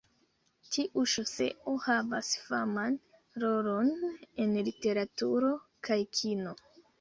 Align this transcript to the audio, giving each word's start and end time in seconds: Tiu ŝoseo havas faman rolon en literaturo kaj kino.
Tiu 0.75 1.01
ŝoseo 1.11 1.73
havas 1.83 2.31
faman 2.45 2.97
rolon 3.45 3.93
en 4.47 4.57
literaturo 4.71 5.53
kaj 5.91 6.01
kino. 6.23 6.57